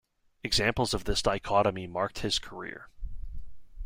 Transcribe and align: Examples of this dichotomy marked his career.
Examples 0.43 0.95
of 0.95 1.03
this 1.03 1.21
dichotomy 1.21 1.85
marked 1.85 2.17
his 2.21 2.39
career. 2.39 2.89